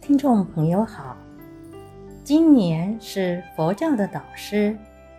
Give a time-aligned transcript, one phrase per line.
[0.00, 1.14] 听众朋友好，
[2.24, 4.76] 今年是佛教的导师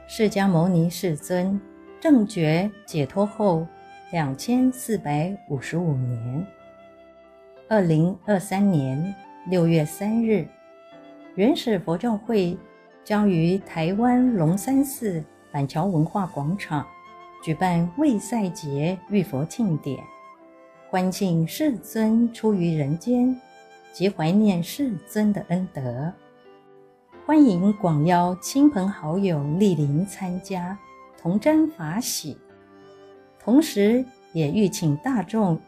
[0.08, 1.60] 释迦牟尼世尊
[2.00, 3.66] 正觉解脱后
[4.12, 6.46] 两千四百五十五年，
[7.70, 9.14] 二零二三年
[9.48, 10.46] 六月三日，
[11.36, 12.58] 原始佛教会
[13.04, 16.86] 将于台湾龙山寺板桥文化广场
[17.44, 20.04] 举办卫赛节浴佛庆典。
[20.90, 23.40] 欢庆世尊出于人间，
[23.92, 26.12] 及怀念世尊的恩德，
[27.26, 30.78] 欢迎广邀亲朋好友莅临参加，
[31.18, 32.38] 同沾法喜。
[33.40, 35.60] 同时，也欲请大众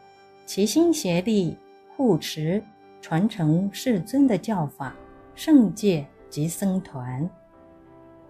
[0.46, 1.56] 齐心协力
[1.96, 2.62] 护持、
[3.00, 4.94] 传承世尊的教法、
[5.34, 7.28] 圣戒及僧团，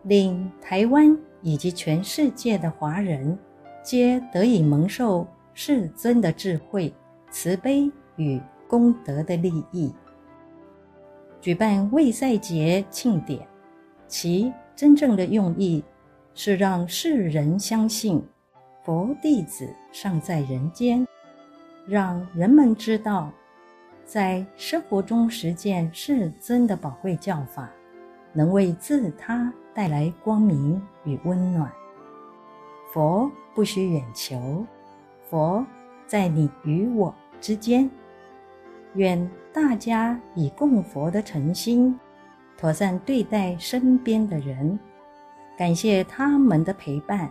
[0.03, 3.39] 令台湾以及全世界的华人
[3.83, 5.27] 皆得以蒙受。
[5.56, 6.92] 世尊的智慧、
[7.31, 9.93] 慈悲与功德的利益，
[11.41, 13.47] 举办卫赛节庆典，
[14.09, 15.83] 其真正的用意
[16.34, 18.23] 是让世人相信
[18.83, 21.06] 佛弟子尚在人间，
[21.87, 23.31] 让人们知道，
[24.05, 27.71] 在生活中实践世尊的宝贵教法，
[28.33, 31.71] 能为自他带来光明与温暖。
[32.93, 34.65] 佛不需远求。
[35.31, 35.65] 佛
[36.06, 37.91] 在你与我之间，
[38.95, 41.98] 愿大家以供佛的诚心，
[42.56, 44.78] 妥善对待身边的人，
[45.56, 47.31] 感谢他们的陪伴，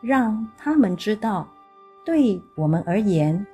[0.00, 1.48] 让他们知道，
[2.04, 3.46] 对我们而言，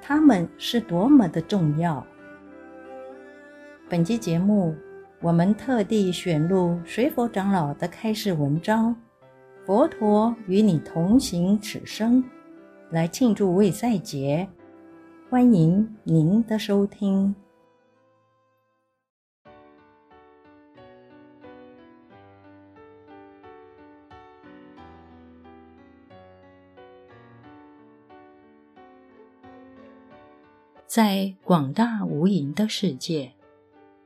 [0.00, 2.04] 他们是多么的重要。
[3.88, 4.74] 本期节目，
[5.20, 8.90] 我们特地选录水佛长老的开示文章
[9.66, 12.22] 《佛陀与你同行此生》。
[12.90, 14.46] 来庆祝卫赛节，
[15.32, 17.34] 欢迎您的收听。
[30.86, 33.32] 在广大无垠的世界，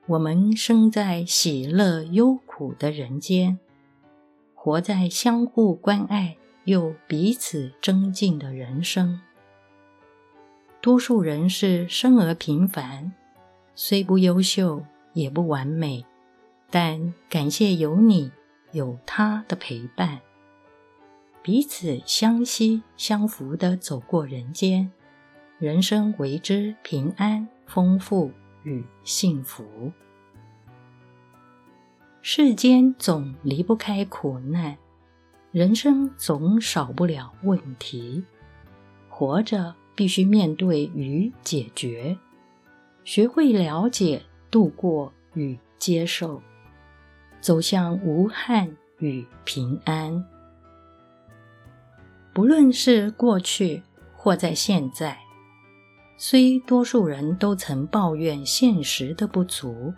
[0.06, 3.59] 我们生在喜乐忧苦的人间，
[4.54, 6.36] 活在相互关爱。
[6.66, 9.20] 又彼此增进的人生。
[10.86, 13.12] 多数人是生而平凡，
[13.74, 14.80] 虽不优秀，
[15.14, 16.06] 也不完美，
[16.70, 18.30] 但感谢有你
[18.70, 20.20] 有他的陪伴，
[21.42, 24.88] 彼此相惜相扶的走过人间，
[25.58, 28.30] 人生为之平安、丰富
[28.62, 29.91] 与幸福。
[32.22, 34.78] 世间总离不开苦难。
[35.50, 38.22] 人生总少不了问题，
[39.08, 42.17] 活着必须面对与解决，
[43.03, 46.41] 学会了解、度过与接受，
[47.41, 50.25] 走向无憾与平安。
[52.33, 53.83] 不论是过去
[54.15, 55.19] 或在现在，
[56.19, 59.95] 虽多数人都曾抱怨现实的不足，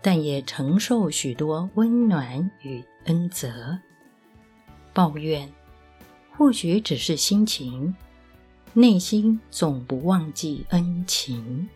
[0.00, 3.78] 但也承受许多温暖与恩泽。
[4.92, 5.52] 抱怨
[6.36, 7.92] 或许只是心情，
[8.76, 11.68] 内心总不忘记恩情。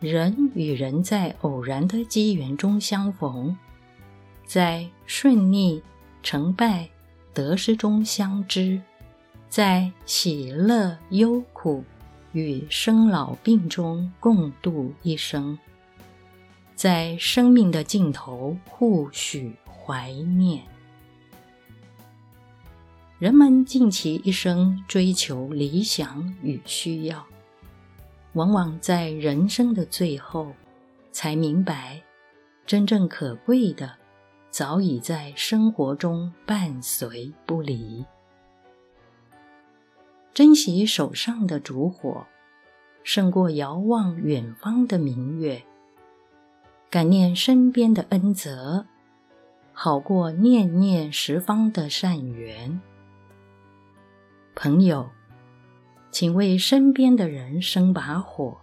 [0.00, 3.56] 人与人在偶然的机缘中相逢，
[4.44, 5.82] 在顺逆、
[6.22, 6.90] 成败、
[7.32, 8.82] 得失中相知，
[9.48, 11.82] 在喜乐、忧苦
[12.32, 15.58] 与生老病中共度一生，
[16.74, 20.62] 在生命的尽头互许怀念。
[23.18, 27.24] 人们尽其一生追求理想与需要，
[28.34, 30.52] 往往在人生的最后
[31.12, 32.02] 才明白，
[32.66, 33.90] 真正可贵的
[34.50, 38.04] 早已在生活中伴随不离。
[40.34, 42.26] 珍惜手上的烛火，
[43.02, 45.62] 胜过遥望远方的明月；
[46.90, 48.84] 感念身边的恩泽，
[49.72, 52.78] 好过念念十方的善缘。
[54.58, 55.10] 朋友，
[56.10, 58.56] 请为身边的人生把火，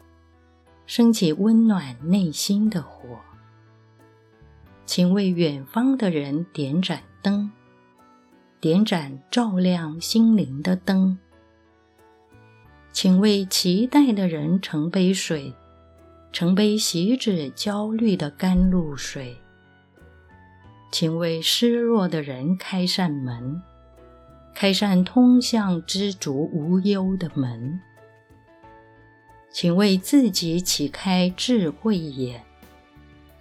[0.87, 3.19] 升起温暖内心的火；
[4.87, 7.51] 请为远方的人点盏灯，
[8.59, 11.15] 点盏照亮心灵的灯；
[12.91, 15.53] 请为期待的人盛杯水，
[16.31, 19.35] 盛杯熄止焦虑的甘露水；
[20.91, 23.61] 请为失落的人开扇门。
[24.53, 27.81] 开扇通向知足无忧的门，
[29.51, 32.43] 请为自己启开智慧眼，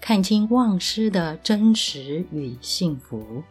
[0.00, 3.42] 看清忘失的真实与幸福。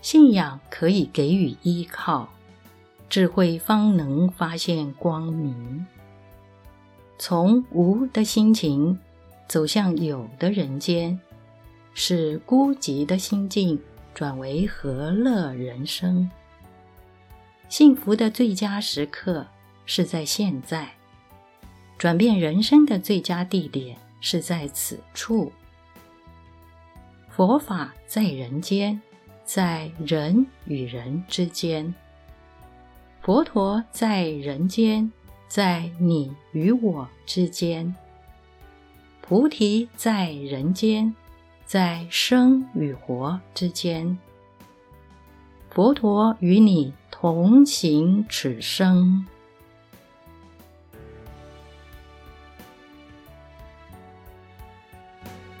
[0.00, 2.30] 信仰可以给予依靠，
[3.08, 5.86] 智慧方能发现光明。
[7.18, 8.98] 从无的心情
[9.46, 11.20] 走向有的人间，
[11.92, 13.78] 使孤寂的心境
[14.20, 16.30] 转为和乐人生。
[17.70, 19.46] 幸福的最佳时刻
[19.86, 20.90] 是在现在，
[21.96, 25.50] 转变人生的最佳地点是在此处。
[27.30, 29.00] 佛法在人间，
[29.42, 31.90] 在人与人之间；
[33.22, 35.10] 佛陀在人间。
[35.48, 37.96] 在你与我之间，
[39.22, 41.12] 菩提在人间，
[41.70, 44.18] 在生与活之间，
[45.68, 49.24] 佛陀与你同行此生。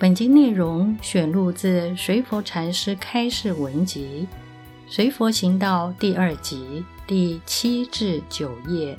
[0.00, 4.26] 本经内容选录自《随佛禅师开示文集》
[4.92, 8.98] 《随佛行道》第二集第七至九页。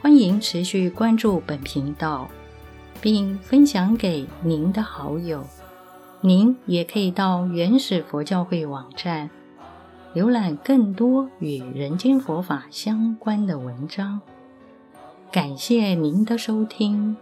[0.00, 2.30] 欢迎持续关注本频道，
[2.98, 5.46] 并分享给您的好友。
[6.20, 9.30] 您也可以到原始佛教会网站
[10.14, 14.20] 浏览更多与人间佛法相关的文章。
[15.30, 17.16] 感谢您的收听。